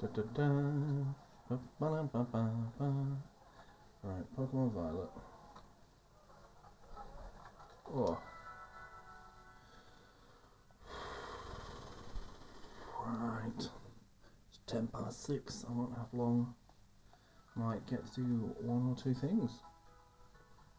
[0.00, 0.48] Da, da, da.
[1.50, 2.86] Ba, ba, ba, ba, ba.
[4.02, 5.10] Right, Pokemon Violet.
[7.94, 8.18] Oh.
[13.04, 13.68] Right.
[14.48, 15.66] It's ten past six.
[15.68, 16.54] I won't have long.
[17.54, 19.50] Might get to do one or two things.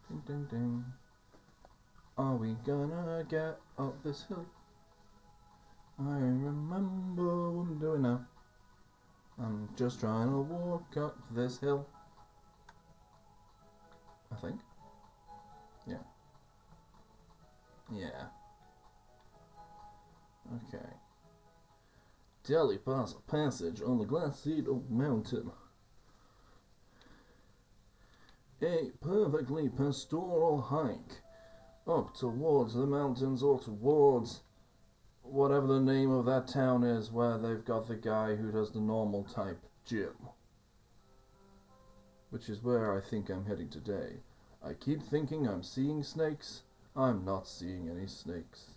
[0.07, 0.83] Ding ding ding.
[2.17, 4.47] Are we gonna get up this hill?
[5.99, 8.25] I remember what I'm doing now.
[9.39, 11.87] I'm just trying to walk up this hill.
[14.31, 14.59] I think.
[15.87, 16.03] Yeah.
[17.91, 18.25] Yeah.
[20.67, 20.85] Okay.
[22.43, 25.51] Daily pass passage on the Glaseado mountain.
[28.63, 31.21] A perfectly pastoral hike
[31.87, 34.41] up towards the mountains or towards
[35.31, 38.81] whatever the name of that town is where they've got the guy who does the
[38.81, 40.13] normal type gym.
[42.31, 44.17] Which is where I think I'm heading today.
[44.61, 46.63] I keep thinking I'm seeing snakes.
[46.97, 48.71] I'm not seeing any snakes.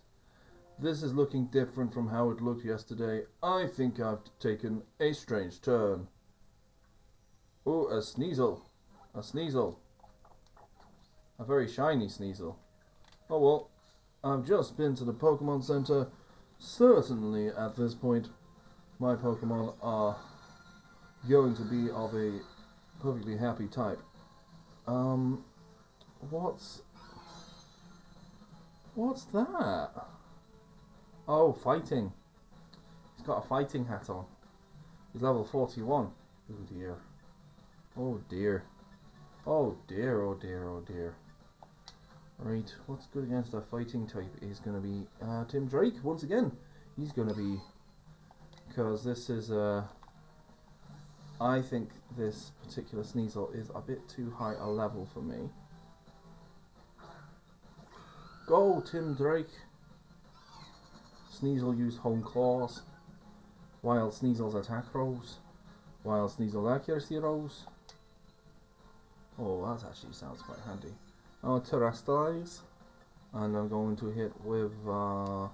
[0.78, 3.24] This is looking different from how it looked yesterday.
[3.42, 6.06] I think I've taken a strange turn.
[7.66, 8.60] Oh, a sneasel.
[9.14, 9.76] A sneasel.
[11.40, 12.54] A very shiny sneasel.
[13.28, 13.70] Oh well,
[14.22, 16.08] I've just been to the Pokemon Center.
[16.58, 18.28] Certainly at this point,
[18.98, 20.16] my Pokemon are
[21.28, 22.40] going to be of a
[23.00, 24.00] perfectly happy type.
[24.86, 25.44] Um,
[26.30, 26.82] what's...
[28.94, 29.90] What's that?
[31.26, 32.12] Oh, fighting.
[33.16, 34.24] He's got a fighting hat on.
[35.12, 36.10] He's level 41.
[36.50, 36.96] Oh dear.
[37.98, 38.64] Oh dear.
[39.46, 41.14] Oh dear, oh dear, oh dear.
[42.38, 46.24] Right, what's good against a fighting type is going to be uh, Tim Drake, once
[46.24, 46.52] again.
[46.96, 47.60] He's going to be...
[48.68, 49.50] Because this is...
[49.50, 49.84] Uh,
[51.40, 55.48] I think this particular Sneasel is a bit too high a level for me.
[58.46, 59.50] Go, Tim Drake!
[61.32, 62.82] Sneasel use Hone Claws,
[63.82, 65.38] while Sneasel's attack rolls,
[66.02, 67.66] while Sneasel's accuracy rolls.
[69.38, 70.94] Oh, that actually sounds quite handy.
[71.46, 72.60] Oh, Terastallize,
[73.34, 75.46] and I'm going to hit with uh,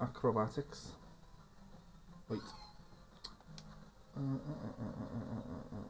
[0.00, 0.92] Acrobatics.
[2.28, 2.38] Wait.
[4.16, 4.34] Uh, uh,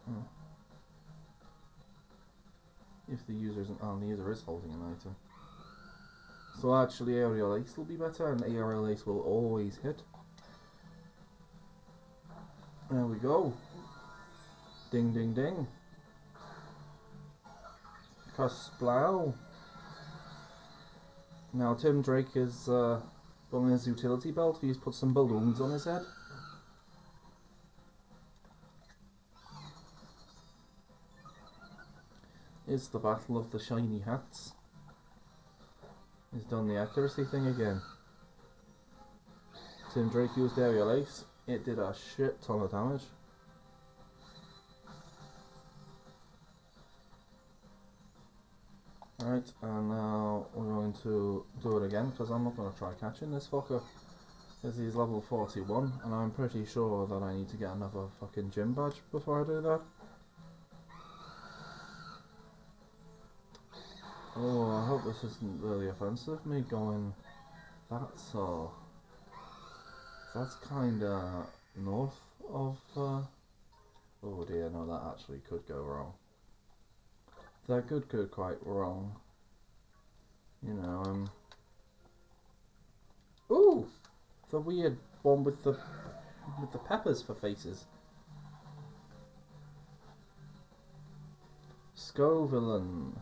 [0.09, 0.23] uh,
[3.13, 5.15] if the user isn't on, the user is holding an item.
[6.63, 10.01] So actually aerial ace will be better and aerial ace will always hit.
[12.91, 13.53] There we go.
[14.91, 15.67] Ding ding ding.
[18.39, 19.35] Cusplow.
[21.53, 23.01] Now Tim Drake is uh,
[23.53, 24.59] on his utility belt.
[24.61, 26.03] He's put some balloons on his head.
[32.69, 34.53] It's the battle of the shiny hats.
[36.33, 37.81] He's done the accuracy thing again.
[39.93, 41.25] Tim Drake used aerial ace.
[41.49, 43.03] It did a shit ton of damage.
[49.39, 52.93] Right, and now we're going to do it again because I'm not going to try
[52.95, 53.81] catching this fucker.
[54.61, 58.51] Because he's level 41 and I'm pretty sure that I need to get another fucking
[58.51, 59.81] gym badge before I do that.
[64.37, 67.15] Oh, I hope this isn't really offensive, me going,
[67.89, 68.75] that's all.
[70.35, 72.19] That's kinda north
[72.53, 73.23] of, uh,
[74.25, 76.13] oh dear, no, that actually could go wrong.
[77.69, 79.15] That could go quite wrong.
[80.67, 81.31] You know, um,
[83.51, 83.87] ooh,
[84.51, 85.79] the weird one with the,
[86.61, 87.87] with the peppers for faces.
[91.97, 93.13] Scovillain.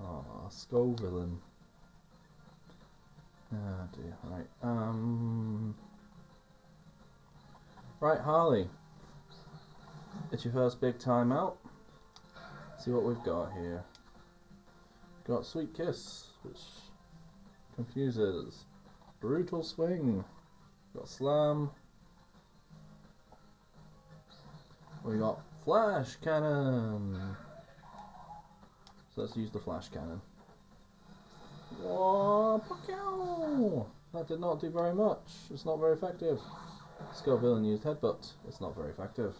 [0.00, 1.36] Oh, Scovillain.
[3.52, 4.46] Ah dear, right.
[4.62, 5.74] Um,
[8.00, 8.68] right, Harley.
[10.32, 11.58] It's your first big time out.
[12.78, 13.84] See what we've got here.
[15.26, 16.60] Got Sweet Kiss, which
[17.76, 18.64] confuses.
[19.20, 20.24] Brutal Swing.
[20.96, 21.70] Got Slam.
[25.04, 27.36] We got Flash Cannon.
[29.14, 30.20] So let's use the Flash Cannon.
[31.80, 35.18] Whoa, that did not do very much.
[35.50, 36.40] It's not very effective.
[37.14, 38.32] Scovillain used Headbutt.
[38.48, 39.34] It's not very effective.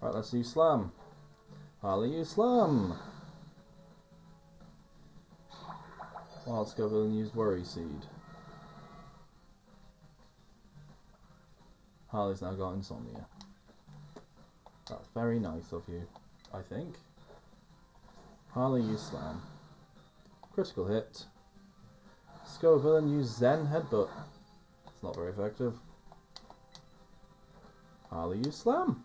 [0.00, 0.92] Alright, let's use Slam.
[1.82, 2.96] Harley use Slam.
[6.46, 8.06] Wild Scovillain used Worry Seed.
[12.08, 13.26] Harley's now got insomnia.
[14.88, 16.06] That's very nice of you,
[16.52, 16.96] I think.
[18.50, 19.40] Harley used slam.
[20.52, 21.24] Critical hit.
[22.46, 24.10] Scovillain used Zen headbutt.
[24.86, 25.74] It's not very effective.
[28.10, 29.02] Harley used slam.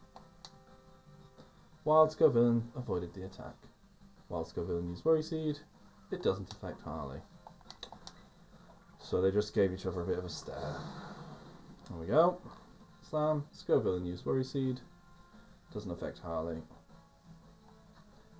[1.85, 3.55] Wild Scovillain avoided the attack.
[4.27, 5.57] Wild Scovillain used Worry Seed.
[6.11, 7.19] It doesn't affect Harley.
[8.99, 10.75] So they just gave each other a bit of a stare.
[11.89, 12.39] There we go.
[13.09, 13.45] Slam.
[13.53, 14.79] Scovillain use Worry Seed.
[15.73, 16.57] Doesn't affect Harley.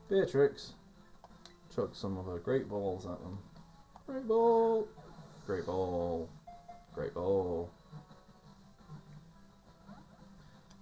[0.10, 0.74] Beatrix
[1.76, 3.38] chuck some of her great balls at them.
[4.08, 4.88] Great ball!
[5.46, 6.30] Great ball.
[6.94, 7.70] Great ball.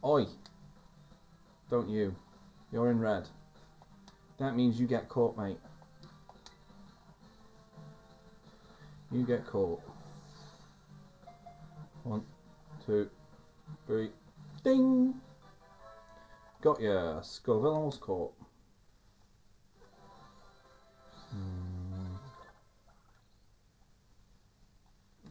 [0.04, 0.26] Oi!
[1.70, 2.16] Don't you.
[2.72, 3.28] You're in red.
[4.40, 5.58] That means you get caught, mate.
[9.12, 9.82] You get caught.
[12.04, 12.24] One,
[12.86, 13.10] two,
[13.86, 14.10] three.
[14.64, 15.16] Ding!
[16.62, 17.22] Got ya.
[17.22, 18.34] Scovillain was caught.
[21.32, 22.16] Hmm.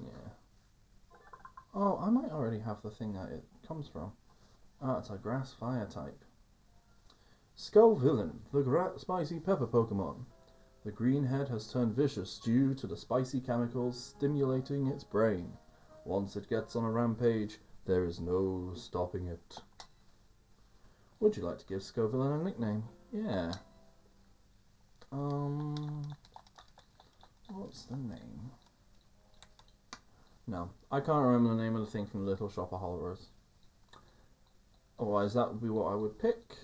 [0.00, 0.30] Yeah.
[1.74, 4.12] Oh, I might already have the thing that it comes from.
[4.80, 6.18] Ah, it's a grass fire type.
[7.58, 10.24] Scovillain, the spicy pepper Pokemon.
[10.86, 15.52] The green head has turned vicious due to the spicy chemicals stimulating its brain.
[16.04, 19.58] Once it gets on a rampage, there is no stopping it.
[21.18, 22.84] Would you like to give Scovillain a nickname?
[23.12, 23.52] Yeah.
[25.10, 26.04] Um,
[27.48, 28.52] what's the name?
[30.46, 33.26] No, I can't remember the name of the thing from Little Shop of Horrors.
[35.00, 36.54] Otherwise, that would be what I would pick.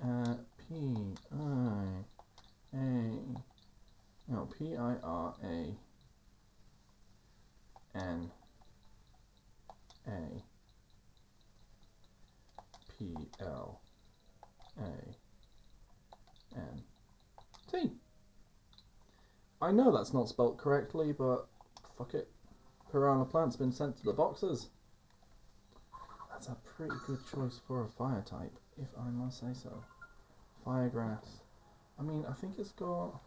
[0.00, 0.34] Uh,
[0.68, 1.84] P I
[2.74, 3.10] A
[4.28, 5.76] no P I R A
[7.98, 8.30] N
[10.08, 10.42] A
[12.98, 13.80] P L
[14.78, 14.90] A
[16.56, 16.82] N
[17.70, 17.90] T.
[19.60, 21.46] I know that's not spelt correctly, but
[21.96, 22.28] fuck it.
[22.90, 24.68] Piranha Plant's been sent to the boxes.
[26.30, 29.82] That's a pretty good choice for a fire type, if I must say so.
[30.66, 31.40] Firegrass.
[31.98, 33.20] I mean, I think it's got.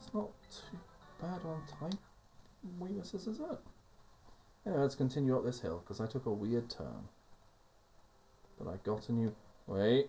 [0.00, 0.78] It's not too
[1.20, 1.98] bad on type
[2.78, 3.58] weaknesses, is it?
[4.66, 7.08] Anyway, let's continue up this hill because I took a weird turn.
[8.58, 9.34] But I got a new.
[9.66, 10.08] Wait.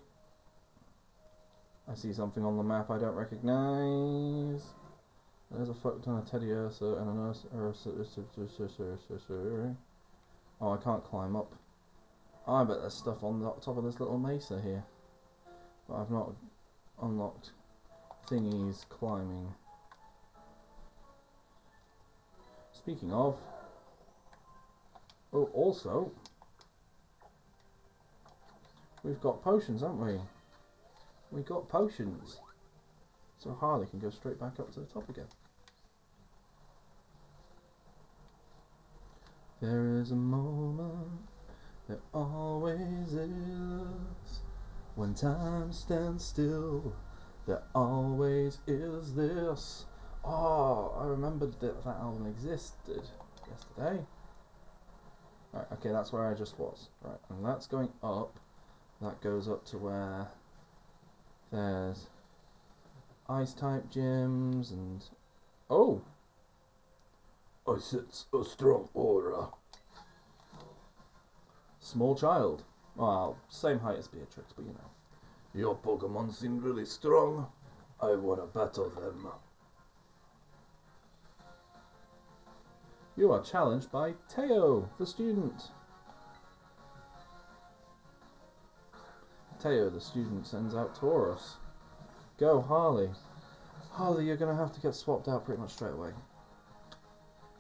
[1.88, 4.64] I see something on the map I don't recognise.
[5.52, 7.90] There's a fuck ton of Teddiursa and an Ursa.
[10.62, 11.54] Oh, I can't climb up.
[12.48, 14.84] I bet there's stuff on the top of this little mesa here.
[15.88, 16.34] But I've not
[17.02, 17.52] unlocked
[18.28, 19.54] thingies climbing.
[22.74, 23.38] Speaking of.
[25.34, 26.12] Oh, also.
[29.04, 30.20] We've got potions, haven't we?
[31.32, 32.40] We got potions.
[33.38, 35.28] So Harley can go straight back up to the top again.
[39.62, 41.08] There is a moment,
[41.88, 44.40] there always is,
[44.96, 46.94] when time stands still,
[47.46, 49.86] there always is this.
[50.24, 53.02] Oh, I remembered that that album existed
[53.50, 54.02] yesterday.
[55.54, 56.90] Right, okay, that's where I just was.
[57.02, 58.40] Right, and that's going up.
[59.02, 60.28] That goes up to where
[61.52, 62.08] there's
[63.30, 65.04] ice type gyms and
[65.70, 66.02] oh
[67.68, 69.50] I sense a strong aura.
[71.80, 72.64] Small child.
[72.96, 74.90] Well, same height as Beatrix, but you know.
[75.54, 77.48] Your Pokemon seem really strong.
[78.02, 79.28] I want to battle them.
[83.18, 85.72] You are challenged by Teo, the student.
[89.62, 91.56] Teo, the student, sends out Tauros.
[92.38, 93.10] Go, Harley.
[93.92, 96.12] Harley, you're going to have to get swapped out pretty much straight away.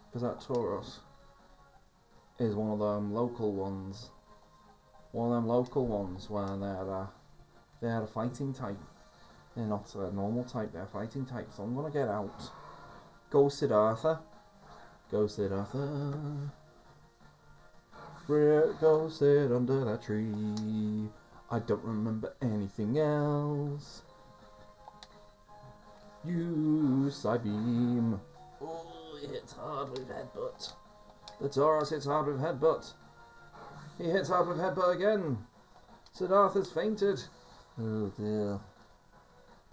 [0.10, 0.98] Because that Tauros
[2.40, 4.10] is one of them local ones.
[5.16, 7.08] One of them local ones where they're, uh,
[7.80, 8.78] they're a fighting type.
[9.56, 11.48] They're not a normal type, they're a fighting type.
[11.56, 12.52] So I'm going to get out.
[13.30, 14.20] Go Siddhartha.
[15.10, 16.52] Go Siddhartha.
[18.28, 21.08] Go sit under that tree.
[21.50, 24.02] I don't remember anything else.
[26.26, 28.20] You Psybeam.
[28.62, 30.74] Oh, he hits hard with headbutt.
[31.40, 32.92] The Tauros hits hard with headbutt.
[33.98, 35.38] He hits hard with headbutt again.
[36.18, 37.22] Siddhartha's fainted.
[37.80, 38.60] Oh dear.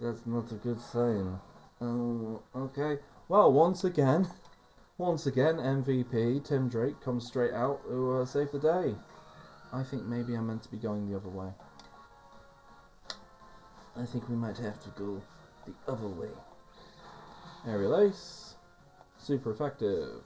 [0.00, 1.38] That's not a good sign.
[1.80, 2.98] Oh, okay.
[3.28, 4.28] Well, once again,
[4.98, 8.94] Once again, MVP Tim Drake comes straight out to uh, save the day.
[9.72, 11.48] I think maybe I'm meant to be going the other way.
[13.96, 15.20] I think we might have to go
[15.66, 16.28] the other way.
[17.66, 18.54] Aerial Ace.
[19.18, 20.22] Super effective.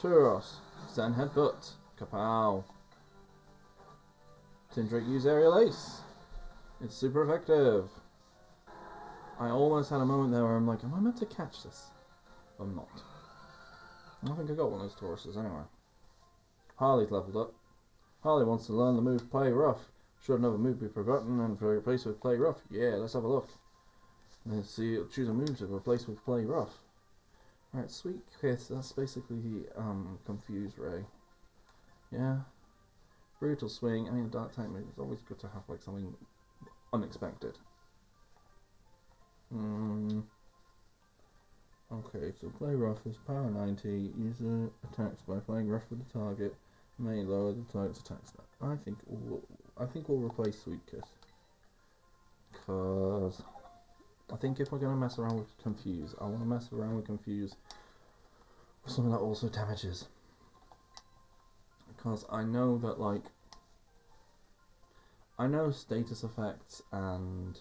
[0.00, 0.54] Tauros.
[0.94, 1.72] Zen Headbutt.
[1.98, 2.64] Kapow.
[4.84, 6.00] Drake use Aerial Ace.
[6.82, 7.88] It's super effective.
[9.40, 11.86] I almost had a moment there where I'm like, am I meant to catch this?
[12.60, 12.88] I'm not.
[14.22, 15.62] I think I got one of those Tauroses anyway.
[16.76, 17.54] Harley's leveled up.
[18.22, 19.80] Harley wants to learn the move Play Rough.
[20.22, 22.60] Should another move be forgotten and replaced with Play Rough?
[22.70, 23.48] Yeah, let's have a look.
[24.44, 26.78] Let's see, choose a move to replace with Play Rough.
[27.72, 31.04] Right, Sweet Kiss, that's basically um, Confuse Ray.
[32.12, 32.40] Yeah.
[33.38, 36.14] Brutal Swing, I mean, Dark Type move, it's always good to have like something
[36.92, 37.58] unexpected.
[39.52, 40.20] Hmm.
[41.92, 44.12] Okay, so play rough is power 90.
[44.18, 46.56] User attacks by playing rough with the target
[46.98, 48.44] may lower the target's attack stat.
[48.60, 49.42] I think we'll,
[49.78, 51.04] I think we'll replace Sweet Kiss.
[52.66, 53.42] Cause
[54.32, 57.06] I think if we're gonna mess around with Confuse, I want to mess around with
[57.06, 57.54] Confuse
[58.84, 60.08] with something that also damages.
[62.06, 63.24] Because I know that like
[65.40, 67.58] I know status effects and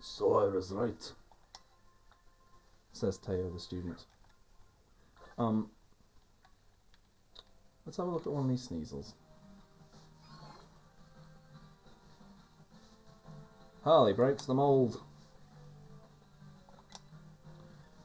[0.00, 1.12] so I was right
[2.92, 4.04] says Teo the student.
[5.38, 5.70] Um,
[7.86, 9.14] let's have a look at one of these sneasels.
[13.82, 15.00] Harley breaks the mold.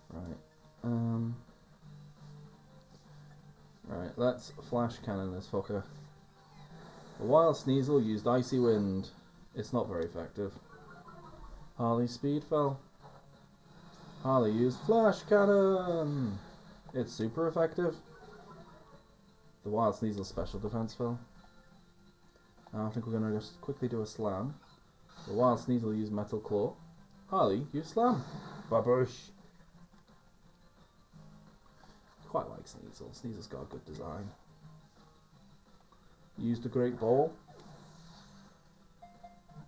[0.10, 0.38] Right.
[0.86, 1.36] Um.
[3.91, 5.83] Right, let's flash cannon this fucker.
[7.19, 9.10] The wild Sneasel used Icy Wind.
[9.53, 10.53] It's not very effective.
[11.77, 12.79] Harley speed fell.
[14.24, 16.38] Harley used Flash Cannon!
[16.93, 17.95] It's super effective.
[19.63, 21.19] The Wild Sneasel special defense fell.
[22.74, 24.53] I think we're going to just quickly do a slam.
[25.27, 26.75] The Wild Sneasel used Metal Claw.
[27.29, 28.24] Harley used Slam.
[28.69, 29.31] Babush!
[32.32, 33.12] Quite like Sneasel.
[33.14, 34.26] Sneasel's got a good design.
[36.38, 37.30] Used a Great Ball.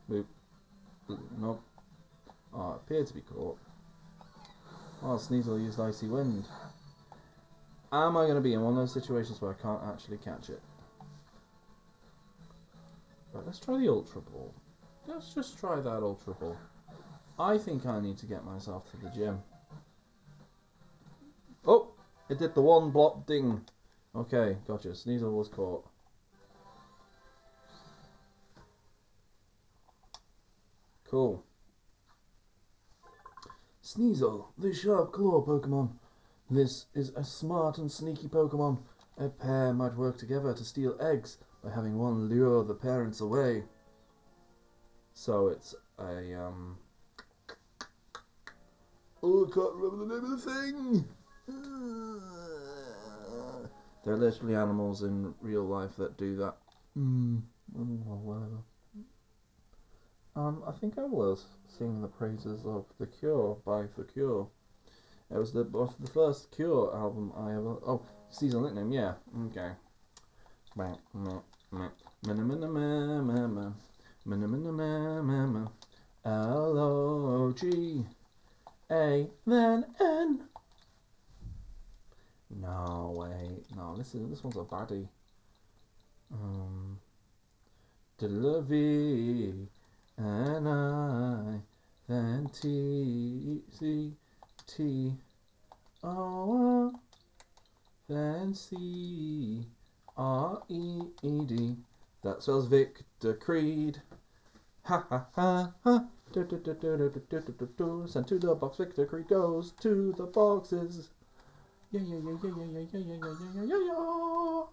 [0.10, 0.26] Boop.
[1.38, 1.62] Nope.
[2.54, 3.58] Oh, appeared to be caught.
[5.02, 6.46] Well, Sneasel used Icy Wind.
[7.92, 10.50] Am I going to be in one of those situations where I can't actually catch
[10.50, 10.62] it?
[13.34, 14.54] Right, let's try the Ultra Ball.
[15.06, 16.56] Let's just try that Ultra Ball.
[17.38, 19.44] I think I need to get myself to the gym.
[22.34, 23.62] It did the one block ding.
[24.16, 24.88] Okay, gotcha.
[24.88, 25.86] Sneasel was caught.
[31.08, 31.44] Cool.
[33.84, 35.92] Sneasel, the sharp claw Pokemon.
[36.50, 38.80] This is a smart and sneaky Pokemon.
[39.20, 43.64] A pair might work together to steal eggs by having one lure the parents away.
[45.14, 46.80] So it's a um.
[49.22, 51.06] Oh, I can't remember the name of the thing.
[54.04, 56.56] There are literally animals in real life that do that.
[56.94, 57.38] Hmm.
[57.78, 58.60] Oh, whatever.
[60.36, 64.50] Um, I think I was singing the praises of The Cure by The Cure.
[65.32, 67.78] It was the the first Cure album I ever.
[67.88, 69.14] Oh, seasonal nickname, yeah.
[69.48, 69.72] Okay.
[76.26, 78.06] L O G
[78.92, 80.48] A then N.
[82.60, 83.64] No way.
[83.76, 83.96] no.
[83.98, 85.08] This is this one's a baddie.
[86.32, 87.00] Um,
[88.20, 89.68] Delavi
[90.18, 91.60] and I
[92.08, 94.14] then T C
[94.68, 95.14] T
[96.04, 96.94] O
[98.08, 99.66] then C
[100.18, 101.76] R E E D.
[102.24, 104.02] That spells Victor Creed.
[104.84, 106.06] Ha ha ha ha.
[106.32, 108.78] Do, do, do, do, do, do, do, do, to the box.
[108.78, 111.10] Victor Creed goes to the boxes.
[111.94, 114.64] Yeah yeah yeah yeah yeah yeah yeah yeah yeah yeah yeah yeah.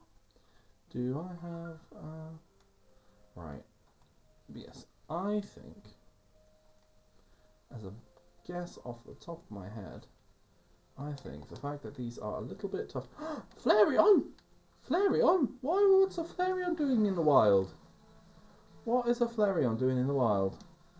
[0.90, 2.32] Do I have uh
[3.36, 3.62] right?
[4.54, 5.84] Yes, I think,
[7.76, 7.92] as a
[8.48, 10.06] guess off the top of my head,
[10.98, 13.08] I think the fact that these are a little bit tough.
[13.62, 14.24] Flareon!
[14.88, 15.48] Flareon?
[15.60, 16.00] Why?
[16.00, 17.70] What's a Flareon doing in the wild?
[18.84, 20.56] What is a Flareon doing in the wild?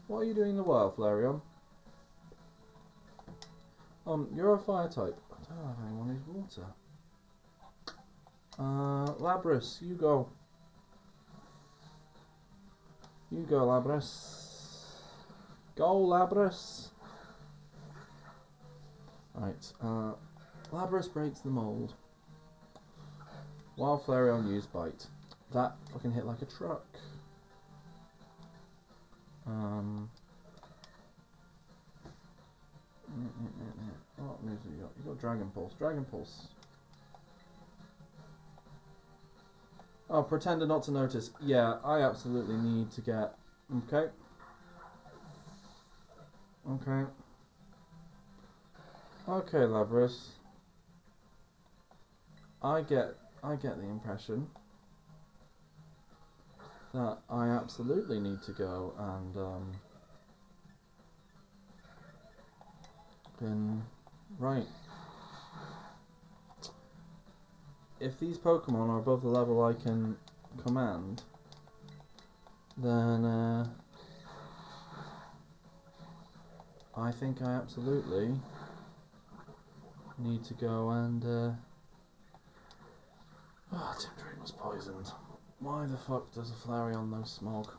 [0.06, 1.40] What are you doing in the wild, Flareon?
[4.06, 5.18] Um, you're a fire type.
[5.50, 6.68] I don't have anyone who's water.
[8.58, 10.28] Uh, Lapras, you go.
[13.30, 15.00] You go, Lapras.
[15.76, 16.88] Go, Lapras.
[19.34, 20.12] Right, uh,
[20.72, 21.94] Lapras breaks the mold.
[23.76, 25.06] While Flareon used Bite.
[25.52, 26.84] That fucking hit like a truck.
[29.46, 30.10] Um.
[34.20, 34.90] What moves have you got?
[34.98, 35.72] You got Dragon Pulse.
[35.78, 36.48] Dragon Pulse.
[40.10, 41.30] Oh, pretender not to notice.
[41.40, 43.34] Yeah, I absolutely need to get.
[43.88, 44.10] Okay.
[46.68, 47.10] Okay.
[49.28, 50.30] Okay, Lapras.
[52.62, 54.46] I get I get the impression
[56.92, 59.72] that I absolutely need to go and um
[63.40, 63.82] then
[64.38, 64.66] right.
[68.00, 70.16] If these Pokemon are above the level I can
[70.64, 71.22] command,
[72.76, 73.68] then uh,
[76.96, 78.32] I think I absolutely
[80.18, 81.24] need to go and.
[81.24, 81.50] Uh...
[83.72, 85.12] Oh, Tim Drake was poisoned.
[85.60, 87.70] Why the fuck does a Flareon know smog?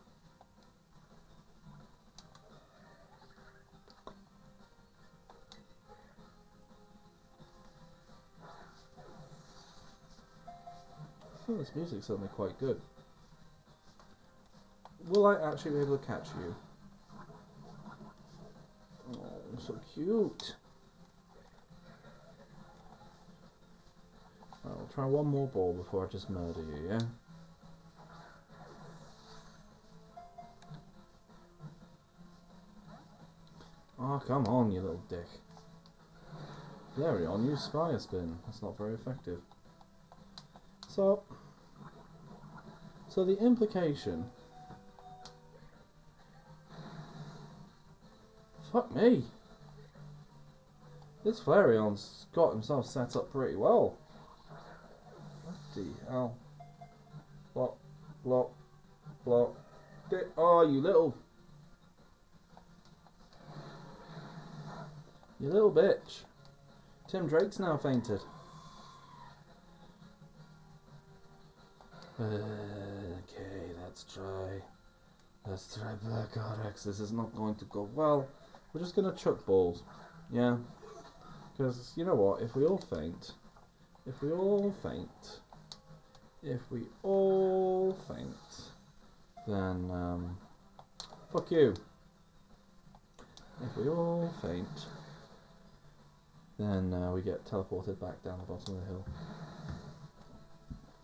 [11.58, 12.80] This music's suddenly quite good.
[15.08, 16.56] Will I actually be able to catch you?
[19.14, 20.56] Oh, so cute.
[24.64, 27.00] I'll try one more ball before I just murder you, yeah?
[34.00, 35.28] Oh, come on, you little dick.
[36.98, 38.38] Flareon, use Fire Spin.
[38.46, 39.40] That's not very effective.
[40.88, 41.24] So,
[43.14, 44.26] so the implication...
[48.72, 49.26] Fuck me!
[51.26, 53.98] This Flareon's got himself set up pretty well.
[55.74, 56.38] Bloody hell.
[57.54, 57.78] Block,
[58.24, 58.52] block,
[59.26, 59.56] block.
[60.38, 61.14] Oh, you little...
[65.42, 66.22] You little bitch.
[67.10, 68.22] Tim Drake's now fainted.
[72.18, 72.81] Let's
[74.14, 74.62] try.
[75.48, 76.84] Let's try Black RX.
[76.84, 78.28] This is not going to go well.
[78.74, 79.84] We're just going to chuck balls.
[80.32, 80.58] Yeah.
[81.52, 82.42] Because, you know what?
[82.42, 83.32] If we all faint...
[84.08, 85.40] If we all faint...
[86.44, 88.70] If we all faint...
[89.48, 90.38] Then, um...
[91.32, 91.74] Fuck you.
[93.64, 94.86] If we all faint...
[96.58, 99.06] Then uh, we get teleported back down the bottom of the hill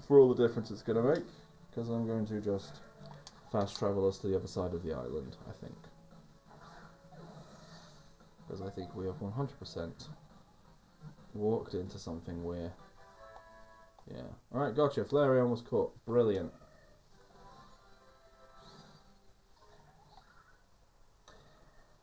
[0.08, 1.28] for all the difference it's going to make,
[1.70, 2.80] because I'm going to just
[3.52, 5.78] fast travel us to the other side of the island, I think.
[8.46, 10.08] Because I think we have 100%
[11.34, 12.72] walked into something where...
[14.10, 14.22] Yeah.
[14.54, 15.04] Alright, gotcha.
[15.04, 15.94] Flareon was caught.
[16.06, 16.54] Brilliant.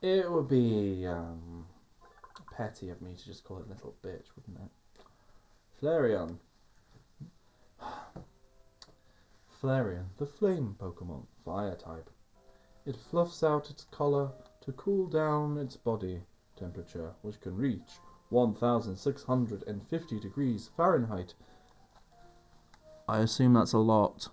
[0.02, 1.64] It would be um,
[2.54, 5.82] petty of me to just call it little bitch, wouldn't it?
[5.82, 6.36] Flareon.
[9.64, 12.10] Flareon, the flame Pokemon, fire type.
[12.84, 16.22] It fluffs out its collar to cool down its body
[16.54, 17.98] temperature, which can reach
[18.28, 21.32] 1650 degrees Fahrenheit.
[23.08, 24.28] I assume that's a lot.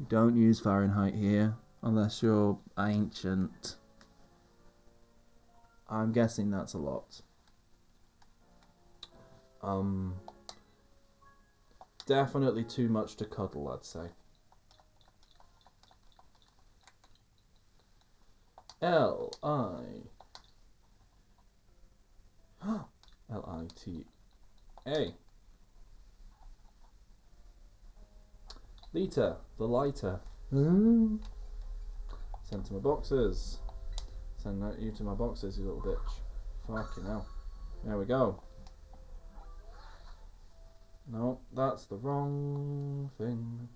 [0.00, 3.76] You don't use Fahrenheit here unless you're ancient.
[5.88, 7.22] I'm guessing that's a lot.
[9.62, 10.16] Um,
[12.08, 14.08] definitely too much to cuddle, I'd say.
[18.80, 19.82] L I
[22.66, 22.84] L
[23.30, 24.06] I T
[24.86, 25.14] A
[28.94, 30.18] Lita, the lighter.
[30.50, 31.20] Send
[32.64, 33.58] to my boxes.
[34.38, 35.98] Send you to my boxes, you little bitch.
[36.66, 37.26] Fucking hell.
[37.84, 38.40] There we go.
[41.10, 43.68] No, that's the wrong thing.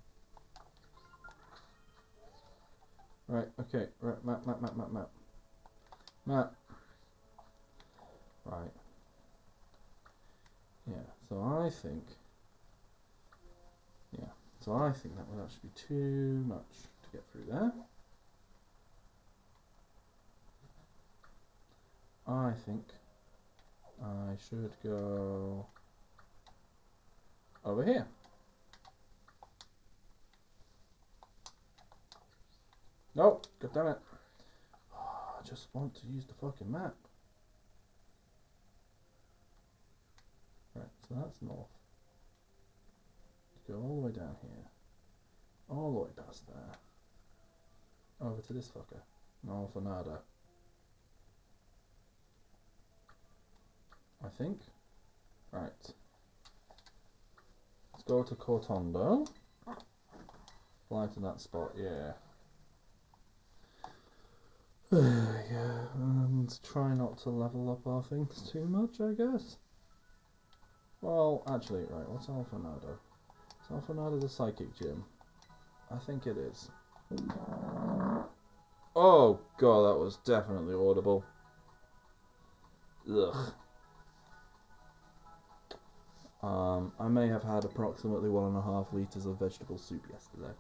[3.27, 5.11] Right, okay, right, map, map, map, map, map.
[6.27, 6.55] Map.
[8.45, 8.71] Right.
[10.87, 10.97] Yeah,
[11.29, 12.05] so I think,
[14.18, 14.27] yeah,
[14.61, 17.73] so I think that would actually be too much to get through there.
[22.27, 22.85] I think
[24.05, 25.66] I should go
[27.64, 28.07] over here.
[33.14, 33.98] Nope, god damn it.
[34.94, 36.94] Oh, I just want to use the fucking map.
[40.75, 41.66] Right, so that's north.
[43.68, 44.64] Go all the way down here.
[45.68, 46.77] All the way past there.
[48.29, 49.01] Over to this fucker.
[49.44, 50.18] No for nada.
[54.25, 54.61] I think.
[55.51, 55.92] Right.
[58.03, 59.29] Let's go to Cortondo.
[60.88, 62.12] Fly to that spot, yeah.
[64.93, 69.59] yeah, um, and try not to level up our things too much, I guess.
[71.01, 72.97] Well, actually, right, what's Alfornada?
[73.62, 75.05] Is Alfornada the psychic gym?
[75.93, 76.71] I think it is.
[78.97, 81.25] Oh god, that was definitely audible.
[83.09, 83.53] Ugh.
[86.42, 90.52] Um, I may have had approximately one and a half litres of vegetable soup yesterday.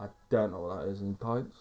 [0.00, 1.56] I don't know what that is in pints.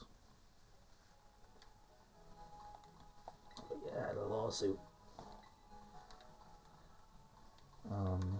[3.85, 4.79] Yeah, the lawsuit.
[7.91, 8.39] Um,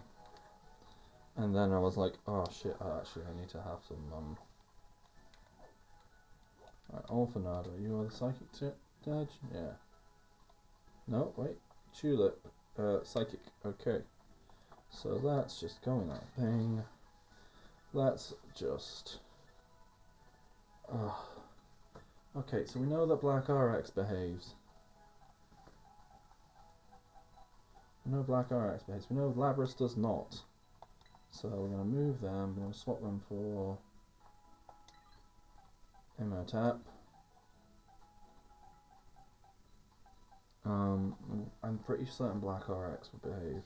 [1.37, 4.37] and then I was like, oh shit, I actually I need to have some um.
[6.91, 8.47] Right, Alfornada, you are the psychic?
[9.53, 9.71] Yeah.
[11.07, 11.57] No, wait.
[11.93, 13.39] Tulip, uh, psychic.
[13.65, 14.01] Okay.
[14.89, 16.83] So that's just going that thing.
[17.93, 19.19] That's just
[20.91, 21.27] Oh.
[22.37, 24.55] Okay, so we know that Black RX behaves.
[28.05, 29.07] We know Black RX behaves.
[29.09, 30.41] We know Lapras does not.
[31.31, 32.55] So we're going to move them.
[32.55, 33.77] We're going to swap them for
[36.19, 36.79] Imhotep.
[40.65, 41.15] Um,
[41.63, 43.61] I'm pretty certain Black RX would behave.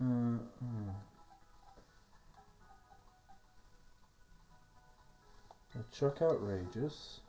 [0.00, 0.92] Uh, uh.
[5.92, 7.20] chuck Outrageous.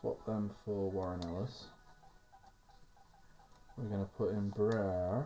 [0.00, 1.66] Swap them for Warren Ellis.
[3.76, 5.24] We're going to put in Brer.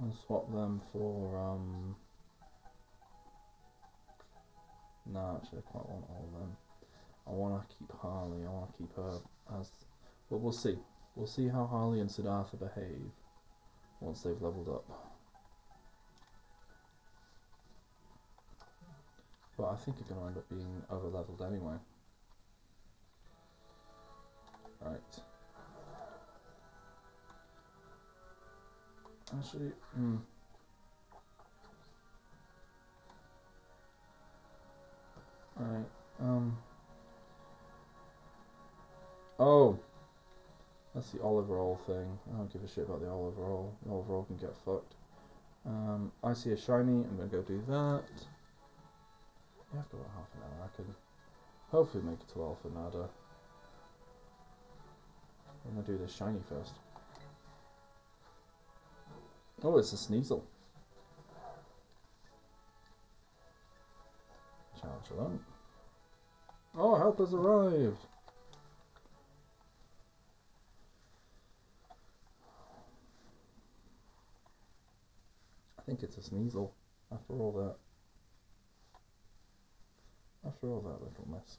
[0.00, 1.94] And swap them for, um...
[5.06, 6.56] No, actually I quite want all of them.
[7.26, 9.18] I want to keep Harley, I want to keep her
[9.58, 9.70] as...
[10.30, 10.76] But we'll see.
[11.14, 13.10] We'll see how Harley and Siddhartha behave
[14.00, 14.84] once they've leveled up.
[19.56, 21.76] But I think you're going to end up being over leveled anyway.
[24.80, 25.00] Right.
[29.38, 30.16] Actually, hmm.
[35.56, 35.84] Right,
[36.20, 36.56] um.
[39.38, 39.78] Oh!
[40.94, 42.18] That's the Oliver Oil thing.
[42.32, 43.76] I don't give a shit about the Oliver Oil.
[43.84, 44.94] The Oliver Oil can get fucked.
[45.66, 48.04] Um, I see a shiny, I'm gonna go do that.
[49.72, 50.68] You have to wait half an hour.
[50.72, 50.94] I can
[51.70, 53.08] hopefully make it to Alfornada.
[55.66, 56.74] I'm gonna do this shiny first.
[59.62, 60.42] Oh, it's a Sneasel.
[66.76, 67.98] Oh, help has arrived!
[75.78, 76.70] I think it's a Sneasel
[77.12, 77.76] after all that.
[80.48, 81.58] After all that little mess.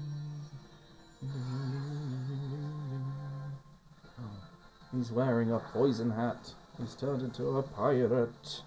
[4.92, 6.52] He's wearing a poison hat.
[6.78, 8.62] He's turned into a pirate.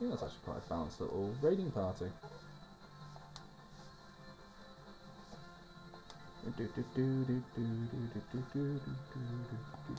[0.00, 2.06] Think that's actually quite a balanced little raiding party.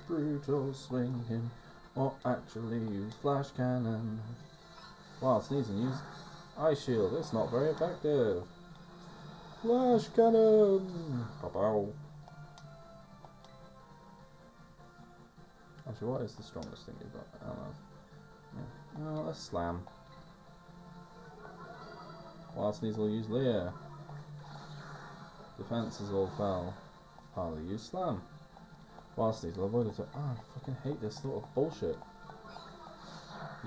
[0.07, 1.51] Brutal swing him
[1.95, 4.19] or actually use flash cannon.
[5.19, 5.97] While Sneasel, use
[6.57, 7.13] ice shard.
[7.13, 8.41] It's not very effective.
[9.61, 11.27] Flash cannon.
[11.43, 11.93] Pow
[15.87, 17.27] Actually, what is the strongest thing you've got?
[17.43, 17.75] I don't know.
[18.55, 18.80] Yeah.
[18.97, 19.85] Oh, no, let's slam.
[22.53, 23.71] While Sneasel use Leer.
[25.57, 26.73] Defense is all fell.
[27.33, 28.21] Partly use slam.
[29.15, 29.93] While Sneasel avoid it.
[29.99, 31.97] Oh, I fucking hate this sort of bullshit.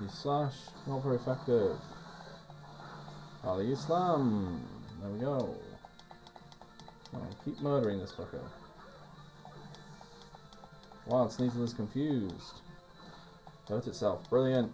[0.00, 0.54] Use slash,
[0.86, 1.76] not very effective.
[3.44, 4.60] Ali Slam.
[5.00, 5.54] There we go.
[7.12, 8.40] On, keep murdering this fucker.
[11.06, 12.62] Wild Sneasel is confused.
[13.68, 14.28] Hurt itself.
[14.30, 14.72] Brilliant.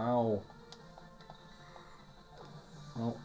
[0.00, 0.40] Plow.
[2.96, 3.18] Nope.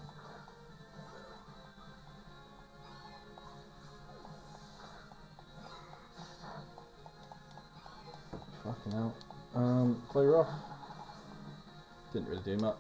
[8.66, 9.16] Fucking hell.
[9.56, 10.50] Um, play rough.
[12.12, 12.76] Didn't really do much.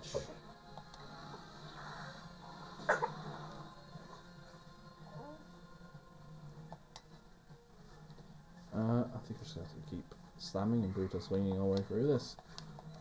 [8.73, 10.03] Uh, I think we're just going to have to keep
[10.37, 12.35] slamming and brutal swinging our way through this.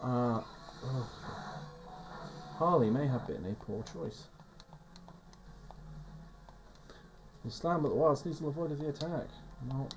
[0.00, 0.42] Uh,
[0.84, 1.06] ugh.
[2.58, 4.24] Harley may have been a poor choice.
[7.44, 9.26] You slam, but the Wild Sneasel avoided the attack.
[9.68, 9.88] Well,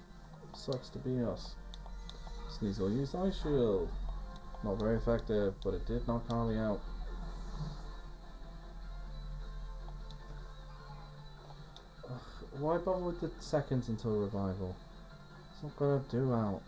[0.54, 1.56] sucks to be us.
[2.50, 3.88] Sneasel used Ice Shard.
[4.63, 6.82] Not very effective, but it did knock Harley out.
[12.06, 12.12] Ugh,
[12.60, 14.76] why bother with the seconds until revival?
[15.54, 16.62] It's not gonna do out.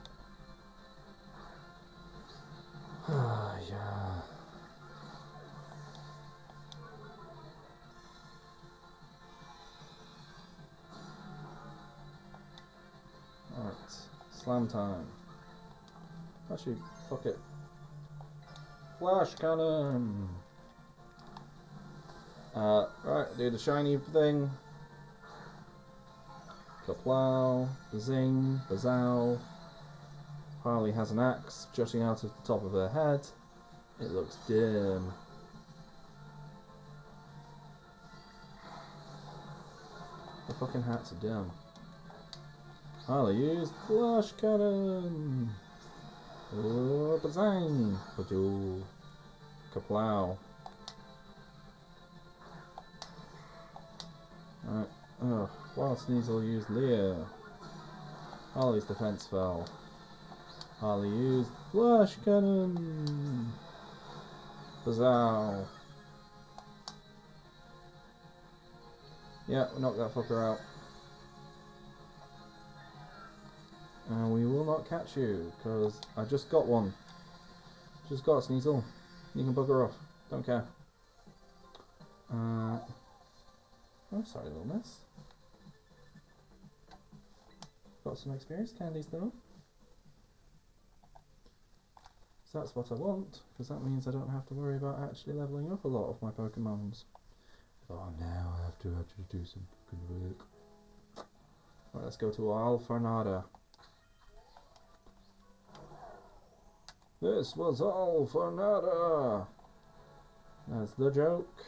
[14.50, 15.06] Slam time.
[16.52, 17.38] Actually, fuck it.
[18.98, 20.28] Flash cannon!
[22.56, 24.50] Uh, right, do the shiny thing.
[26.88, 29.40] Kaplow, bazing, bazow.
[30.64, 33.22] Harley has an axe jutting out of the top of her head.
[34.00, 35.14] It looks dim.
[40.48, 41.52] The fucking hats are dim.
[43.10, 45.50] Harley used flash cannon.
[46.56, 47.98] Oh, bazang!
[48.16, 48.84] Pajoo.
[49.74, 50.38] Kaplow.
[54.70, 54.90] Alright.
[55.24, 55.50] Ugh.
[55.76, 57.16] Wild Sneasel used Leer.
[58.54, 59.68] Harley's defense fell.
[60.80, 63.52] Harley used Flash Cannon.
[64.86, 65.66] Bazow.
[69.48, 70.60] Yeah, we knocked that fucker out.
[74.10, 76.94] And we will not catch you, because I just got one.
[78.10, 78.84] Just got Sneasel.
[79.36, 79.96] You can bugger off.
[80.32, 80.66] Don't care.
[82.32, 82.80] Uh,
[84.12, 84.96] I'm sorry, little miss.
[88.04, 89.32] Got some experience candies though.
[92.52, 95.34] So that's what I want, because that means I don't have to worry about actually
[95.34, 97.04] leveling up a lot of my Pokemons.
[97.92, 100.48] Oh, now I have to actually do some fucking work.
[101.94, 103.44] Right, let's go to Alfornada.
[107.22, 109.46] This was all for nada.
[110.68, 111.64] That's the joke.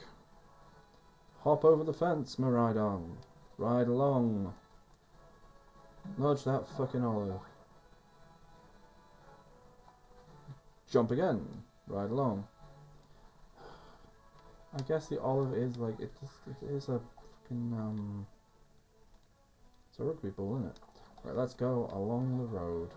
[1.39, 3.15] Hop over the fence, Miraidon.
[3.57, 4.53] Ride along.
[6.17, 7.41] Nudge that fucking olive.
[10.89, 11.45] Jump again.
[11.87, 12.47] Ride along.
[14.73, 18.25] I guess the olive is like it just it is a fucking um
[19.89, 20.79] it's a rugby ball, isn't it?
[21.23, 22.89] Right, let's go along the road.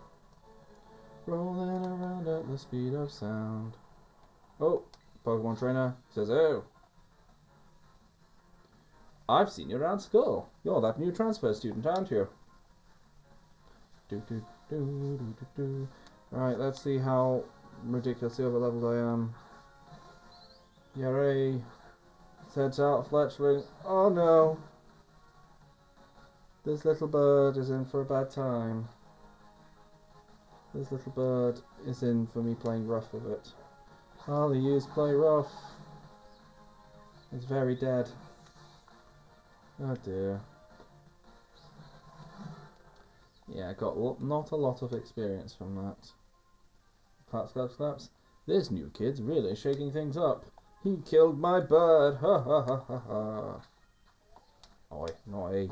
[1.27, 3.73] Rolling around at the speed of sound.
[4.61, 4.83] Oh,
[5.25, 6.63] Pokemon trainer says, "Oh,
[9.27, 10.47] I've seen you around school.
[10.63, 12.27] You're that new transfer student, aren't you?"
[14.07, 15.87] Do do do do do do.
[16.29, 17.43] Right, let's see how
[17.83, 19.33] ridiculously over leveled I am.
[20.95, 21.63] Yay!
[22.49, 23.65] Sets out Fletchling.
[23.83, 24.59] Oh no!
[26.63, 28.87] This little bird is in for a bad time.
[30.75, 33.53] This little bird is in for me playing rough with it.
[34.17, 35.51] Harley used play rough.
[37.31, 38.09] It's very dead.
[39.81, 40.41] Oh dear.
[43.47, 46.11] Yeah, I got not a lot of experience from that.
[47.29, 48.09] Claps, claps, claps.
[48.45, 50.43] This new kid's really shaking things up.
[50.83, 52.17] He killed my bird.
[52.17, 53.61] Ha ha ha ha ha.
[54.91, 55.69] Oi, oi.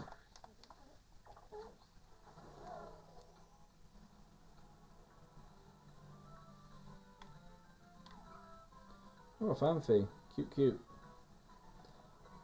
[9.45, 10.07] Oh, a.
[10.35, 10.79] Cute, cute.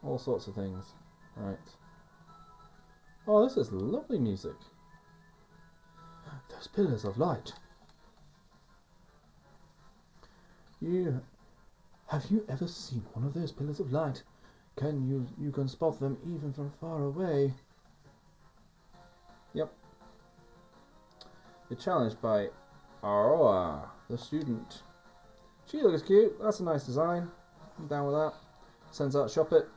[0.04, 0.84] All sorts of things.
[1.38, 1.58] Right.
[3.26, 4.56] Oh, this is lovely music.
[6.50, 7.54] Those pillars of light.
[10.82, 11.22] You
[12.08, 14.24] have you ever seen one of those pillars of light?
[14.76, 17.54] Can you you can spot them even from far away?
[19.54, 19.72] Yep.
[21.70, 22.50] You're challenged by
[23.04, 24.82] Aroa, the student.
[25.70, 26.42] She looks cute.
[26.42, 27.30] That's a nice design.
[27.78, 28.34] I'm down with that.
[28.92, 29.68] Sends out shop it.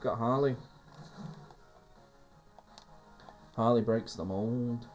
[0.00, 0.54] Got Harley.
[3.56, 4.86] Harley breaks the mold.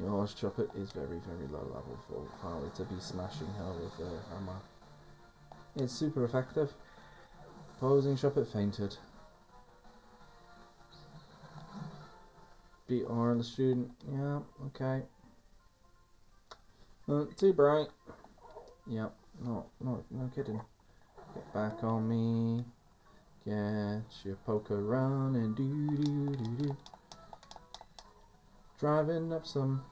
[0.00, 4.34] Yours Choppet is very, very low level for Harley to be smashing her with a
[4.34, 4.56] hammer.
[5.76, 6.72] It's super effective.
[7.80, 8.96] Posing Choppet fainted.
[12.86, 13.90] Beat R the student.
[14.10, 15.02] Yeah, okay.
[17.08, 17.88] Uh, too bright.
[18.86, 19.12] Yep.
[19.44, 20.60] No, no, no kidding.
[21.34, 22.64] Get back on me.
[23.44, 25.54] Get your poker running.
[25.54, 26.76] Do do do do.
[28.78, 29.82] Driving up some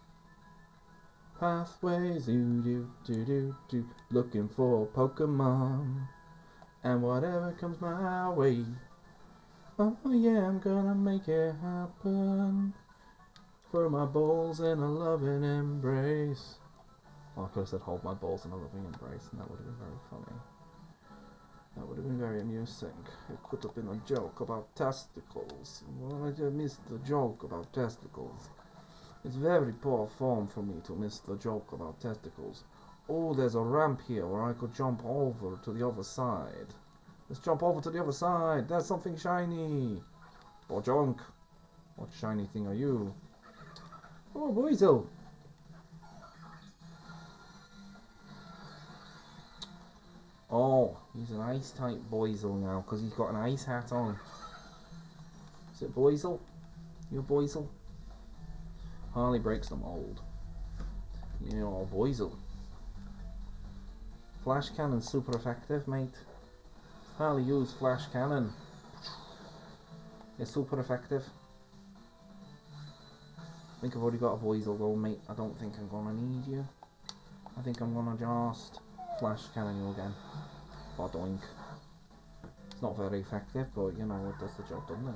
[1.41, 2.27] pathways.
[2.27, 3.87] Do do do do do.
[4.13, 6.07] Looking for Pokemon.
[6.85, 8.65] And whatever comes my way.
[9.81, 12.73] Oh yeah, I'm gonna make it happen.
[13.73, 16.60] For my balls in a loving embrace.
[17.35, 19.59] Well, I could have said hold my balls in a loving embrace, and that would
[19.59, 20.39] have been very funny.
[21.77, 23.07] That would have been very amusing.
[23.29, 25.85] It could have been a joke about testicles.
[25.99, 28.49] Well, I missed the joke about testicles.
[29.25, 32.65] It's very poor form for me to miss the joke about testicles.
[33.09, 36.75] Oh, there's a ramp here where I could jump over to the other side.
[37.29, 38.69] Let's jump over to the other side.
[38.69, 40.03] There's something shiny.
[40.69, 41.19] Bojonk.
[41.97, 43.15] What shiny thing are you?
[44.35, 45.07] Oh, Weasel.
[50.53, 54.19] Oh, he's an ice type Buizel now because he's got an ice hat on.
[55.75, 56.41] Is it Buizel?
[57.13, 57.69] You Buizel?
[59.15, 60.21] Harley breaks the mold.
[61.45, 62.33] You know, Buizel.
[64.43, 66.15] Flash cannon super effective, mate.
[67.17, 68.53] Harley use flash cannon.
[70.39, 71.23] It's super effective.
[73.39, 75.21] I think I've already got a Buizel though, mate.
[75.29, 76.67] I don't think I'm gonna need you.
[77.57, 78.81] I think I'm gonna just
[79.21, 80.15] flash cannon you again.
[80.99, 81.41] Bodoink.
[82.73, 85.15] It's not very effective, but you know, it does the job, doesn't it?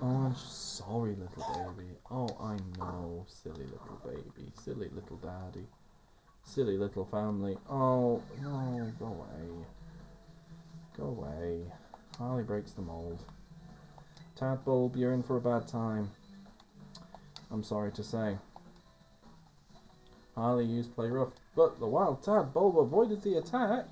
[0.00, 1.90] Oh, I'm sorry, little baby.
[2.10, 4.50] Oh, I know, silly little baby.
[4.64, 5.66] Silly little daddy.
[6.42, 7.58] Silly little family.
[7.70, 9.66] Oh, no, go away.
[10.96, 11.60] Go away.
[12.16, 13.22] Harley breaks the mold.
[14.40, 16.10] Tadbulb, you're in for a bad time.
[17.50, 18.38] I'm sorry to say.
[20.34, 23.86] Harley used play rough, but the wild Tadbulb avoided the attack.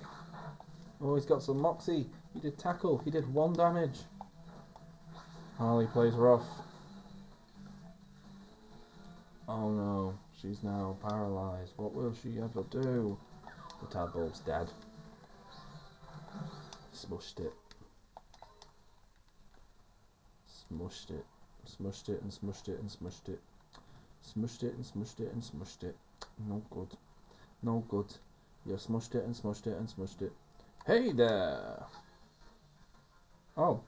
[0.99, 2.09] Oh, he's got some moxie.
[2.33, 2.97] He did tackle.
[2.99, 3.99] He did one damage.
[5.57, 6.45] Harley plays rough.
[9.47, 11.73] Oh no, she's now paralysed.
[11.77, 13.17] What will she ever do?
[13.81, 14.71] The Tadbulb's dead.
[16.93, 17.53] Smushed it.
[20.47, 21.25] Smushed it.
[21.67, 23.41] Smushed it and smushed it and smushed it.
[24.23, 25.95] Smushed it and smushed it and smushed it.
[26.47, 26.97] No good.
[27.61, 28.13] No good.
[28.65, 30.31] You smushed it and smushed it and smushed it.
[30.85, 31.85] Hey there!
[33.57, 33.81] Oh.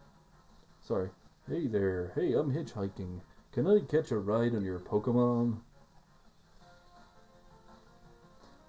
[0.81, 1.09] Sorry.
[1.47, 2.11] Hey there.
[2.15, 3.21] Hey, I'm hitchhiking.
[3.51, 5.57] Can I catch a ride on your Pokemon?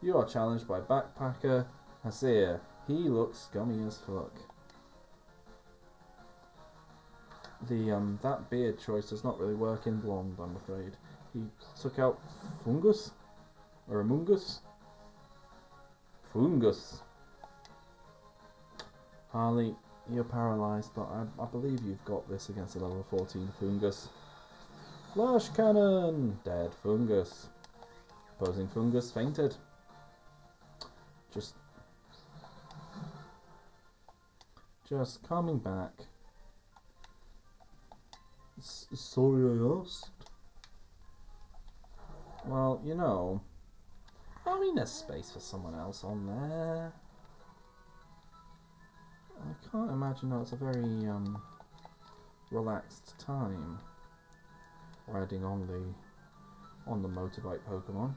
[0.03, 1.67] You are challenged by Backpacker
[2.03, 2.61] Hasir.
[2.87, 4.33] He looks scummy as fuck.
[7.69, 10.93] The um that beard choice does not really work in blonde, I'm afraid.
[11.33, 11.41] He
[11.81, 12.21] took out
[12.65, 13.13] Foongus?
[13.89, 14.61] Or Amoonguss?
[16.33, 17.01] Foongus.
[19.31, 19.75] Harley,
[20.11, 24.09] you're paralysed, but I, I believe you've got this against a level 14 Foongus.
[25.13, 26.39] Flash Cannon!
[26.45, 27.47] Dead Foongus.
[28.41, 29.55] Opposing Foongus fainted.
[31.33, 31.55] Just...
[34.89, 35.93] Just coming back.
[38.59, 40.11] S sorry I asked.
[42.47, 43.41] Well, you know...
[44.47, 46.93] I mean, there's space for someone else on there.
[49.41, 51.41] I can't imagine that it's a very um,
[52.51, 53.79] relaxed time
[55.07, 58.13] riding on the on the motorbike Pokemon.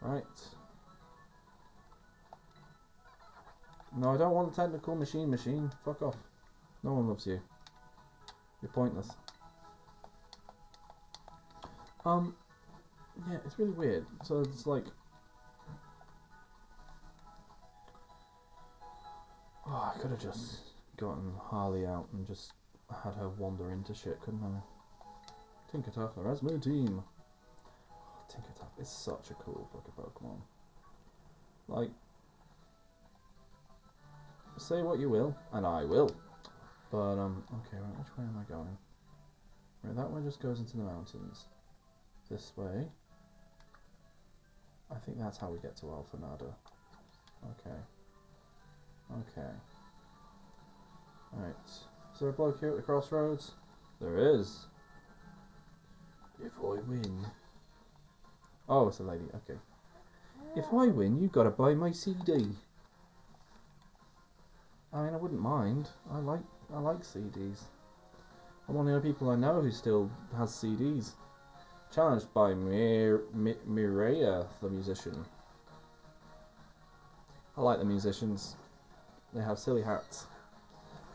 [0.00, 0.24] Right.
[3.96, 5.70] No, I don't want the technical machine machine.
[5.84, 6.16] Fuck off.
[6.82, 7.40] No one loves you.
[8.62, 9.08] You're pointless.
[12.04, 12.34] Um,
[13.28, 14.06] yeah, it's really weird.
[14.24, 14.84] So it's like
[19.72, 20.60] Oh, I could have just
[20.96, 22.52] gotten Harley out and just
[23.04, 25.70] had her wander into shit, couldn't I?
[25.70, 27.02] Tinkatuff, that's my team.
[27.92, 30.40] Oh, Tinkatuff is such a cool fucking Pokemon.
[31.68, 31.90] Like,
[34.56, 36.10] say what you will, and I will.
[36.90, 38.76] But, um, okay, right, which way am I going?
[39.84, 41.44] Right, that way just goes into the mountains.
[42.28, 42.86] This way.
[44.90, 46.52] I think that's how we get to Alfornada.
[47.52, 47.76] Okay.
[49.12, 49.48] Okay.
[51.34, 51.54] Alright.
[51.66, 53.52] Is there a bloke here at the crossroads?
[54.00, 54.66] There is.
[56.44, 57.26] If I win.
[58.68, 59.24] Oh, it's a lady.
[59.34, 59.58] Okay.
[60.56, 62.48] If I win, you've got to buy my CD.
[64.92, 65.88] I mean, I wouldn't mind.
[66.10, 66.40] I like
[66.74, 67.62] I like CDs.
[68.68, 71.12] I'm one of the only people I know who still has CDs.
[71.92, 75.24] Challenged by Mir- the musician.
[77.56, 78.56] I like the musicians.
[79.34, 80.26] They have silly hats.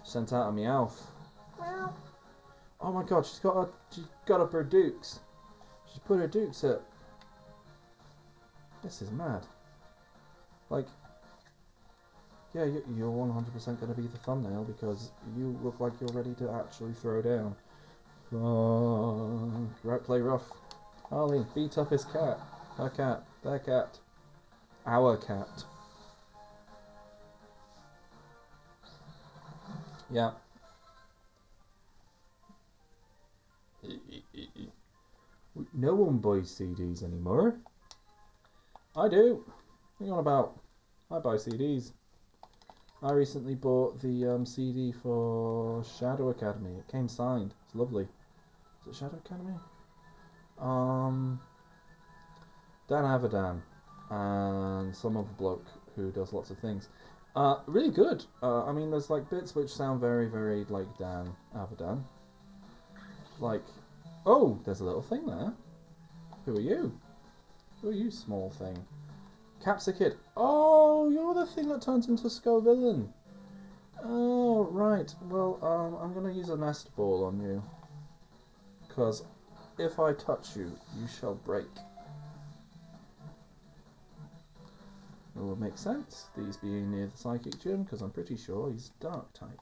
[0.03, 1.01] Sent out a Meowth.
[1.59, 1.93] Meow.
[2.81, 5.19] Oh my god, she's got a, she's got up her dukes.
[5.89, 6.83] She's put her dukes up.
[8.83, 9.45] This is mad.
[10.69, 10.87] Like,
[12.53, 16.33] yeah, you, you're 100% going to be the thumbnail because you look like you're ready
[16.35, 17.55] to actually throw down.
[18.33, 20.51] Uh, right, play rough.
[21.09, 21.45] Harley,
[21.77, 22.39] up his cat.
[22.77, 23.23] Her cat.
[23.43, 23.99] Their cat.
[24.85, 25.63] Our cat.
[30.11, 30.31] Yeah.
[35.73, 37.55] No one buys CDs anymore.
[38.95, 39.43] I do.
[39.97, 40.59] What are you on about?
[41.11, 41.91] I buy CDs.
[43.03, 46.71] I recently bought the um, CD for Shadow Academy.
[46.77, 47.53] It came signed.
[47.65, 48.07] It's lovely.
[48.81, 49.55] Is it Shadow Academy?
[50.59, 51.39] Um,
[52.87, 53.61] Dan Avidan
[54.09, 56.87] and some other bloke who does lots of things.
[57.35, 58.23] Uh, really good.
[58.41, 62.03] Uh, I mean, there's like bits which sound very, very like Dan Avidan.
[63.39, 63.65] Like,
[64.25, 65.53] oh, there's a little thing there.
[66.45, 66.97] Who are you?
[67.81, 68.77] Who are you, small thing?
[69.63, 70.15] Capsakid.
[70.37, 73.07] Oh, you're the thing that turns into Scovillain.
[74.03, 75.13] Oh, right.
[75.29, 77.63] Well, um, I'm going to use a nest ball on you.
[78.87, 79.23] Because
[79.77, 81.67] if I touch you, you shall break.
[85.35, 88.91] It would make sense, these being near the psychic gym, because I'm pretty sure he's
[89.01, 89.61] dark type.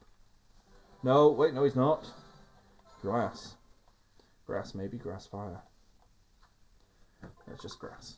[1.01, 2.05] No, wait, no, he's not.
[3.01, 3.55] Grass.
[4.45, 5.61] Grass, maybe grass fire.
[7.47, 8.17] It's just grass.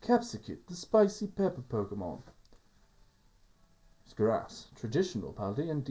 [0.00, 2.22] Capsakid, the spicy pepper Pokemon.
[4.04, 4.68] It's grass.
[4.76, 5.84] Traditional Paldean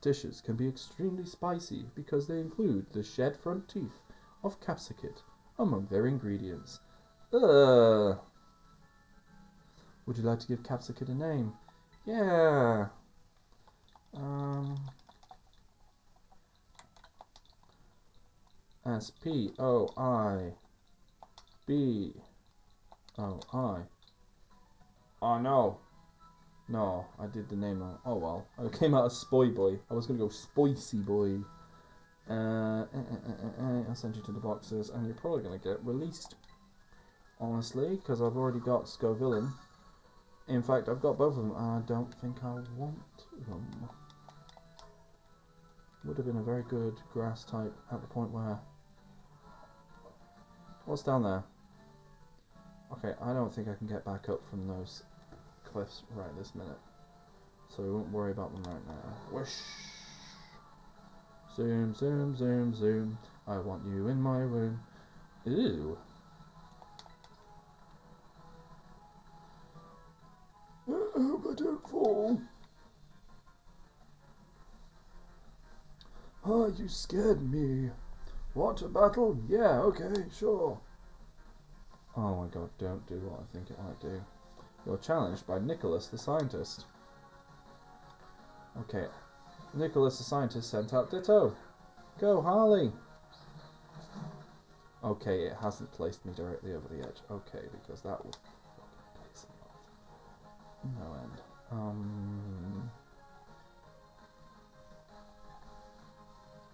[0.00, 4.00] dishes can be extremely spicy because they include the shed front teeth
[4.42, 5.22] of Capsakid
[5.58, 6.80] among their ingredients.
[7.32, 8.18] Ugh.
[10.06, 11.52] Would you like to give Capsakid a name?
[12.06, 12.86] Yeah.
[14.14, 14.76] Um.
[18.86, 20.54] S P O I
[21.66, 22.14] B
[23.18, 23.80] O I.
[25.20, 25.78] Oh no.
[26.70, 27.98] No, I did the name wrong.
[28.06, 28.46] Oh well.
[28.58, 29.78] I came out as Spoy Boy.
[29.90, 31.38] I was gonna go Spicy Boy.
[32.28, 35.82] Uh, uh, uh, uh, I'll send you to the boxes, and you're probably gonna get
[35.84, 36.34] released.
[37.40, 39.50] Honestly, because I've already got Scovillain.
[40.48, 42.98] In fact, I've got both of them, and I don't think I want
[43.46, 43.88] them.
[46.04, 48.58] Would have been a very good grass type at the point where.
[50.84, 51.44] What's down there?
[52.92, 55.02] Okay, I don't think I can get back up from those
[55.64, 56.78] cliffs right this minute.
[57.68, 59.14] So we won't worry about them right now.
[59.30, 59.97] Whoosh!
[61.58, 63.18] Zoom, zoom, zoom, zoom.
[63.48, 64.78] I want you in my room.
[65.44, 65.98] Ew.
[70.88, 72.40] I hope I don't fall.
[76.44, 77.90] Ah, you scared me.
[78.54, 79.36] What, a battle?
[79.48, 80.78] Yeah, okay, sure.
[82.16, 84.22] Oh my god, don't do what I think it might do.
[84.86, 86.84] You're challenged by Nicholas the scientist.
[88.82, 89.08] Okay,
[89.78, 91.54] Nicholas the scientist sent out Ditto.
[92.18, 92.92] Go, Harley!
[95.04, 97.18] Okay, it hasn't placed me directly over the edge.
[97.30, 98.36] Okay, because that would.
[100.98, 101.42] No end.
[101.70, 102.90] Um,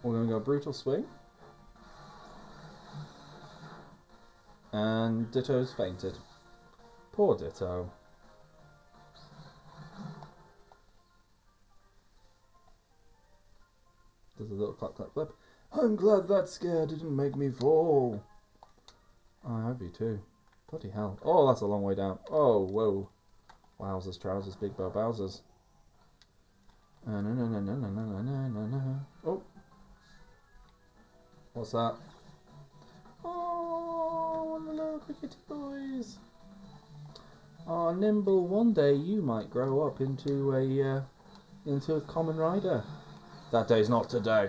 [0.03, 1.05] we're going to go Brutal Swing.
[4.73, 6.17] And Ditto's fainted.
[7.13, 7.91] Poor Ditto.
[14.45, 15.29] There's a little clap, clap, clap.
[15.73, 18.23] I'm glad that scare didn't make me fall.
[19.47, 20.21] I hope you too.
[20.71, 21.19] Bloody hell.
[21.25, 22.19] Oh, that's a long way down.
[22.31, 23.09] Oh, whoa.
[23.81, 25.41] Wowzers, trousers, big bow Bowsers.
[27.07, 29.01] No, no, no, no, no, no, no, no, no.
[29.27, 29.43] Oh.
[31.55, 31.95] What's that?
[33.25, 36.19] Oh, the little crickety boys.
[37.67, 41.03] Oh, Nymble, one day you might grow up into a, uh,
[41.65, 42.85] into a common rider.
[43.55, 44.49] That day's not today.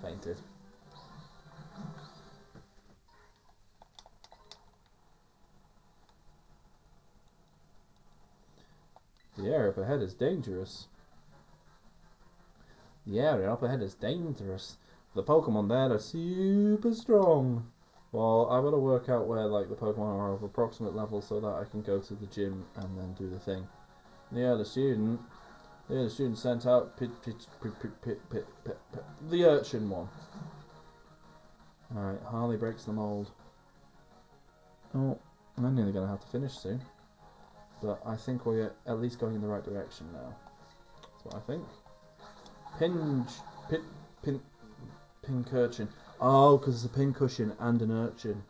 [0.00, 0.38] Fainted.
[9.36, 10.86] The area up ahead is dangerous.
[13.06, 14.78] The area up ahead is dangerous.
[15.14, 17.70] The Pokemon there are super strong.
[18.12, 21.38] Well, I've got to work out where like the Pokemon are of approximate level so
[21.38, 23.68] that I can go to the gym and then do the thing.
[24.32, 25.20] Yeah, the student.
[25.90, 27.34] Yeah, the student sent out pit, pit,
[28.00, 28.78] pit,
[29.28, 30.08] the urchin one.
[31.96, 33.32] Alright, Harley breaks the mould.
[34.94, 35.18] Oh,
[35.58, 36.80] I'm nearly going to have to finish soon.
[37.82, 40.32] But I think we're at least going in the right direction now.
[41.02, 41.64] That's what I think.
[42.78, 43.32] Pinge,
[43.68, 43.80] pit,
[44.22, 44.40] pin,
[45.52, 45.88] urchin.
[46.20, 48.42] Oh, because it's a pincushion and an urchin.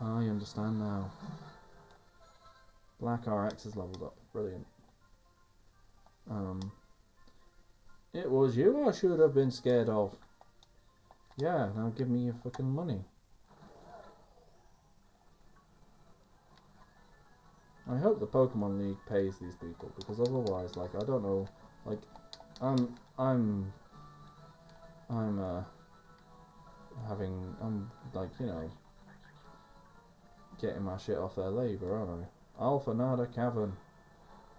[0.00, 1.10] I understand now.
[3.00, 4.16] Black RX is leveled up.
[4.34, 4.66] Brilliant.
[6.30, 6.72] Um,
[8.12, 10.14] it was you I should have been scared of.
[11.36, 13.00] Yeah, now give me your fucking money.
[17.90, 21.48] I hope the Pokemon League pays these people because otherwise, like, I don't know,
[21.86, 22.00] like,
[22.60, 23.72] I'm, I'm,
[25.08, 25.62] I'm, uh,
[27.08, 28.70] having, I'm, like, you know,
[30.60, 32.26] getting my shit off their labour, aren't
[32.58, 32.62] I?
[32.62, 33.74] Alfornada Cavern.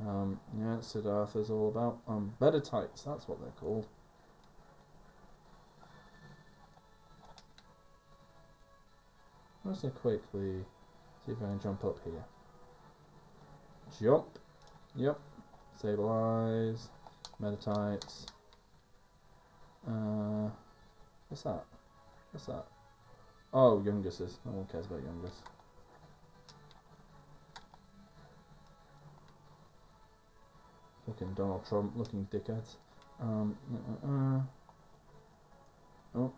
[0.07, 3.85] Um, yeah, Siddhartha's all about, um, Meditites, that's what they're called.
[9.65, 10.65] I'm just gonna quickly
[11.25, 12.23] see if I can jump up here.
[13.99, 14.39] Jump.
[14.95, 15.19] Yep.
[15.77, 16.89] Stabilize.
[17.41, 18.25] Meditites.
[19.87, 20.49] Uh,
[21.27, 21.65] what's that?
[22.31, 22.65] What's that?
[23.53, 24.37] Oh, Yungooses.
[24.45, 25.41] No one cares about Yungoos.
[31.09, 32.75] Fucking Donald Trump looking dickheads.
[33.19, 34.41] Um, uh, uh, uh.
[36.15, 36.33] Oh.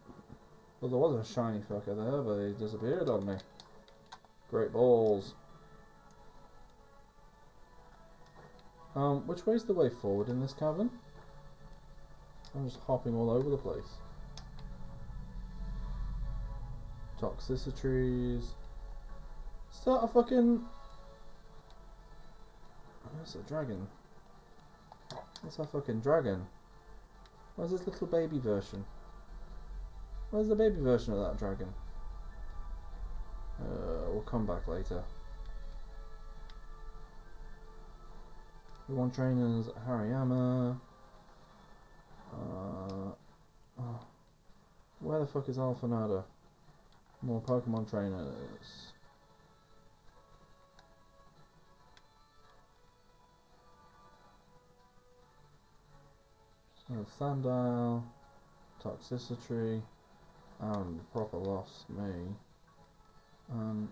[0.80, 3.36] Well, there was a shiny fucker there, but he disappeared on me.
[4.50, 5.36] Great balls.
[8.96, 10.90] Um, which way's the way forward in this cavern?
[12.56, 14.00] I'm just hopping all over the place.
[17.20, 18.46] Toxtricities.
[19.70, 20.64] Start a fucking...
[23.18, 23.88] That's a dragon.
[25.44, 26.46] That's our fucking dragon.
[27.56, 28.86] Where's this little baby version?
[30.30, 31.74] Where's the baby version of that dragon?
[33.60, 35.04] Uh, we'll come back later.
[38.88, 40.78] We want trainers, Hariyama.
[42.34, 43.12] Uh,
[43.80, 44.00] oh.
[45.00, 46.24] Where the fuck is Alfornada?
[47.22, 48.91] More Pokemon trainers.
[57.20, 58.04] Sandile,
[58.84, 59.82] Toxtricity,
[60.60, 62.36] um, proper lost me.
[63.52, 63.92] Um,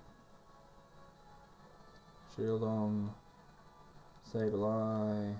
[2.35, 3.09] Shieldon,
[4.31, 5.35] Sableye,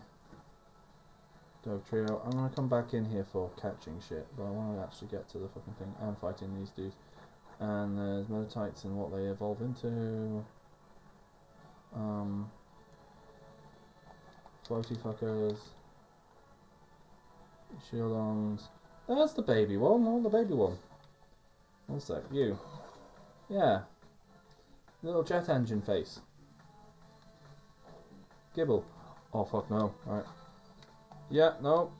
[1.65, 2.25] Dugtrio.
[2.25, 5.27] I'm gonna come back in here for catching shit, but I want to actually get
[5.29, 6.95] to the fucking thing and fighting these dudes.
[7.59, 10.45] And there's Meditites and what they evolve into.
[11.93, 12.49] Um,
[14.67, 15.57] floaty fuckers.
[17.91, 18.67] Shieldons.
[19.07, 20.77] That's the baby one, not the baby one.
[21.87, 22.57] One sec, you.
[23.49, 23.81] Yeah.
[25.01, 26.19] Little jet engine face.
[28.55, 28.83] Gible.
[29.33, 29.93] Oh fuck no.
[30.07, 30.25] Alright.
[31.29, 31.91] Yeah, no.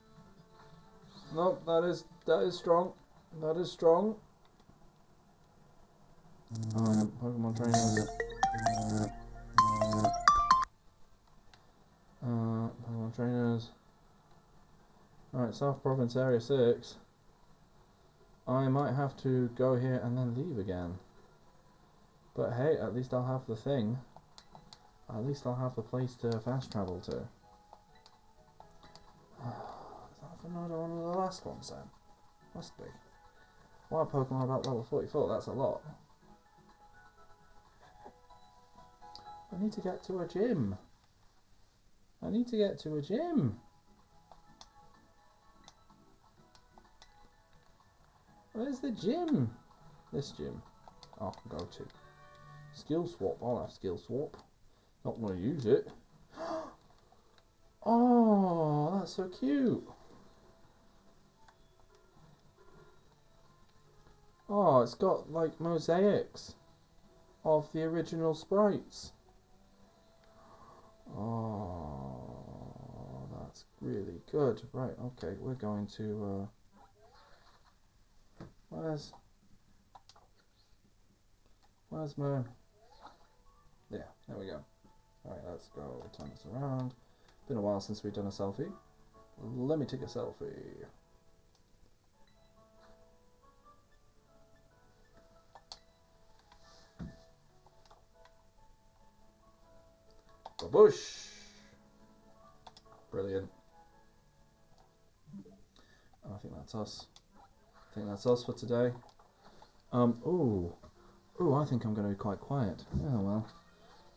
[1.34, 2.94] No, that is that is strong.
[3.42, 4.16] That is strong.
[6.54, 7.04] Pokemon.
[7.04, 7.56] Uh, Pokemon
[13.16, 13.70] trainers.
[15.32, 16.96] Alright, South Province Area 6.
[18.48, 20.98] I might have to go here and then leave again.
[22.36, 24.00] But hey, at least I'll have the thing.
[25.08, 27.12] At least I'll have the place to fast travel to.
[27.12, 27.28] Is
[29.40, 31.88] that another one of the last ones then?
[32.56, 32.86] Must be.
[33.90, 35.84] Why Pokemon about level 44, that's a lot.
[39.52, 40.76] I need to get to a gym.
[42.24, 43.60] I need to get to a gym.
[48.60, 49.50] Where's the gym?
[50.12, 50.62] This gym.
[51.22, 51.86] I can go to.
[52.74, 53.38] Skill swap.
[53.42, 54.36] I'll have skill swap.
[55.06, 55.88] Not going to use it.
[57.86, 59.88] oh, that's so cute.
[64.50, 66.56] Oh, it's got like mosaics
[67.46, 69.14] of the original sprites.
[71.16, 72.36] Oh,
[73.40, 74.62] that's really good.
[74.74, 76.42] Right, okay, we're going to...
[76.44, 76.48] Uh,
[78.70, 79.14] where's...
[81.90, 82.42] Where's my...
[83.92, 84.60] Yeah, there we go.
[85.26, 86.94] Alright, let's go turn this around.
[87.48, 88.72] Been a while since we've done a selfie.
[89.42, 90.86] Let me take a selfie.
[100.60, 101.28] Babush!
[103.12, 103.50] Brilliant.
[106.26, 107.08] I think that's us.
[108.00, 108.94] Think that's us for today.
[109.92, 110.74] Um, ooh.
[111.42, 112.82] Ooh, I think I'm going to be quite quiet.
[112.98, 113.46] Yeah, well.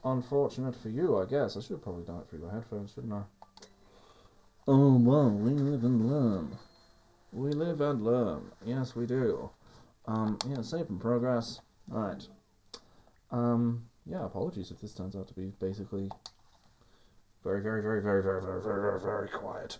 [0.04, 1.56] Unfortunate for you, I guess.
[1.56, 3.22] I should have probably done it through your headphones, shouldn't I?
[4.68, 6.56] Oh, well, we live and learn.
[7.32, 8.52] We live and learn.
[8.64, 9.50] Yes, we do.
[10.06, 11.60] Um, yeah, save and progress.
[11.92, 12.28] Alright.
[13.32, 16.08] Um, yeah, apologies if this turns out to be basically
[17.42, 19.76] very, very, very, very, very, very, very, very, very quiet.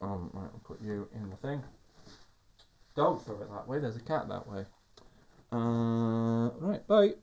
[0.00, 1.60] Um, right, I'll put you in the thing.
[2.94, 4.64] Don't throw it that way, there's a cat that way.
[5.52, 7.14] Uh, right, bye.